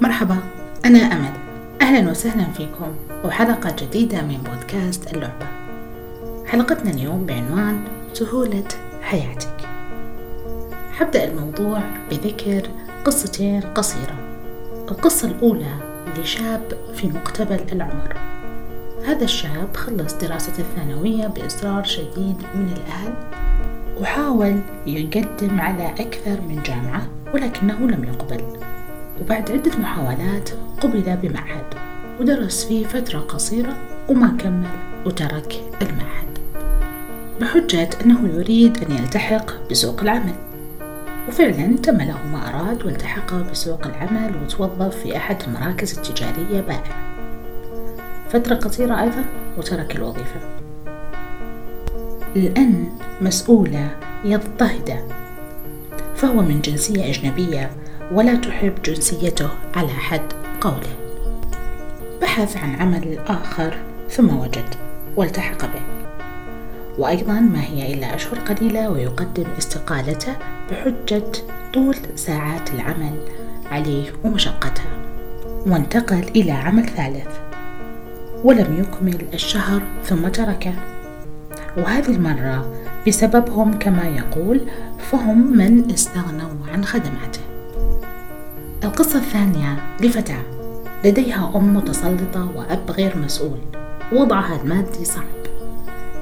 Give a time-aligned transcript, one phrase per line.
[0.00, 0.36] مرحبا
[0.84, 1.32] أنا أمل.
[1.82, 5.46] أهلا وسهلا فيكم وحلقة جديدة من بودكاست اللعبة.
[6.46, 8.68] حلقتنا اليوم بعنوان سهولة
[9.02, 9.56] حياتك.
[10.92, 12.62] حبدأ الموضوع بذكر
[13.04, 14.14] قصتين قصيرة.
[14.90, 15.74] القصة الأولى
[16.18, 18.16] لشاب في مقتبل العمر.
[19.06, 23.14] هذا الشاب خلص دراسة الثانوية بإصرار شديد من الأهل
[24.00, 28.71] وحاول يقدم على أكثر من جامعة ولكنه لم يقبل.
[29.20, 31.64] وبعد عدة محاولات قبل بمعهد
[32.20, 33.76] ودرس فيه فترة قصيرة
[34.08, 34.66] وما كمل
[35.06, 36.38] وترك المعهد.
[37.40, 40.34] بحجة أنه يريد أن يلتحق بسوق العمل.
[41.28, 46.96] وفعلا تم له ما أراد والتحق بسوق العمل وتوظف في أحد المراكز التجارية بائع.
[48.30, 49.24] فترة قصيرة أيضا
[49.58, 50.40] وترك الوظيفة.
[52.36, 52.88] الآن
[53.20, 53.90] مسؤولة
[54.24, 54.98] يضطهده
[56.16, 57.70] فهو من جنسية أجنبية
[58.12, 60.96] ولا تحب جنسيته على حد قوله.
[62.22, 63.78] بحث عن عمل آخر
[64.10, 64.74] ثم وجد
[65.16, 65.82] والتحق به.
[66.98, 70.36] وأيضا ما هي إلا أشهر قليلة ويقدم استقالته
[70.70, 71.32] بحجة
[71.74, 73.14] طول ساعات العمل
[73.70, 74.92] عليه ومشقتها.
[75.66, 77.28] وانتقل إلى عمل ثالث.
[78.44, 80.74] ولم يكمل الشهر ثم تركه.
[81.76, 82.74] وهذه المرة
[83.08, 84.60] بسببهم كما يقول
[85.10, 87.51] فهم من استغنوا عن خدماته.
[88.84, 90.42] القصة الثانية لفتاة.
[91.04, 93.58] لديها أم متسلطة وأب غير مسؤول.
[94.12, 95.42] وضعها المادي صعب.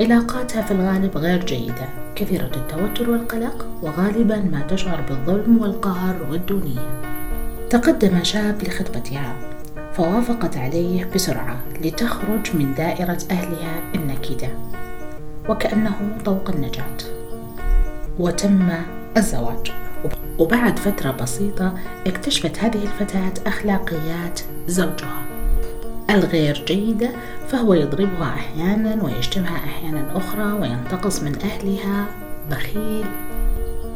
[0.00, 1.88] علاقاتها في الغالب غير جيدة.
[2.16, 7.00] كثيرة التوتر والقلق وغالبا ما تشعر بالظلم والقهر والدونية.
[7.70, 9.34] تقدم شاب لخطبتها
[9.92, 14.48] فوافقت عليه بسرعة لتخرج من دائرة أهلها النكدة.
[15.48, 16.96] وكأنه طوق النجاة.
[18.18, 18.68] وتم
[19.16, 19.72] الزواج.
[20.38, 21.74] وبعد فترة بسيطة
[22.06, 25.24] اكتشفت هذه الفتاة أخلاقيات زوجها
[26.10, 27.10] الغير جيدة
[27.48, 32.06] فهو يضربها أحيانا ويشتمها أحيانا أخرى وينتقص من أهلها.
[32.50, 33.04] بخيل.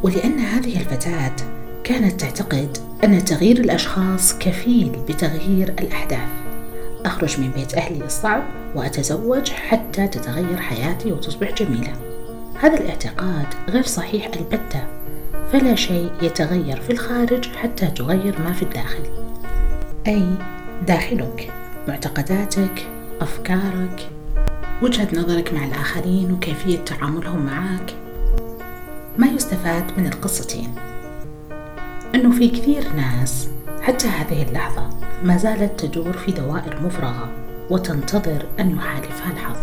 [0.03, 1.37] ولأن هذه الفتاة
[1.85, 6.29] كانت تعتقد أن تغيير الأشخاص كفيل بتغيير الأحداث.
[7.05, 8.43] أخرج من بيت أهلي الصعب
[8.75, 11.93] وأتزوج حتى تتغير حياتي وتصبح جميلة.
[12.61, 14.98] هذا الاعتقاد غير صحيح البتة.
[15.53, 19.03] فلا شيء يتغير في الخارج حتى تغير ما في الداخل.
[20.07, 20.25] أي
[20.87, 21.53] داخلك
[21.89, 22.87] معتقداتك
[23.21, 24.11] أفكارك
[24.83, 27.95] وجهة نظرك مع الآخرين وكيفية تعاملهم معك.
[29.19, 30.75] ما يستفاد من القصتين.
[32.15, 33.49] أنه في كثير ناس
[33.83, 34.91] حتى هذه اللحظة
[35.23, 37.29] ما زالت تدور في دوائر مفرغة
[37.71, 39.57] وتنتظر أن يحالفها الحظ.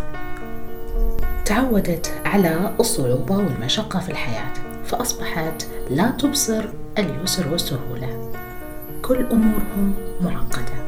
[1.45, 4.64] تعودت على الصعوبة والمشقة في الحياة.
[4.85, 6.65] فأصبحت لا تبصر
[6.97, 8.31] اليسر والسهولة.
[9.01, 10.85] كل أمورهم معقدة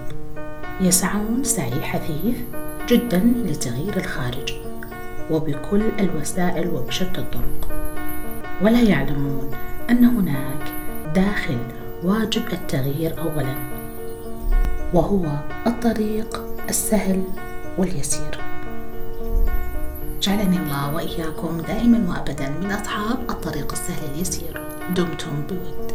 [0.82, 2.38] يسعون سعي حثيث
[2.88, 4.54] جدا لتغيير الخارج
[5.32, 7.70] وبكل الوسائل وبشتى الطرق.
[8.62, 9.52] ولا يعلمون
[9.90, 10.74] أن هناك
[11.16, 11.58] داخل
[12.04, 13.56] واجب التغيير أولا
[14.94, 15.26] وهو
[15.68, 17.24] الطريق السهل
[17.78, 18.47] واليسير.
[20.28, 24.62] جعلني الله وإياكم دائما وأبدا من أصحاب الطريق السهل اليسير
[24.96, 25.92] دمتم بود.